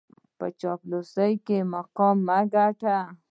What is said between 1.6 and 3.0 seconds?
مقام مه ګټئ.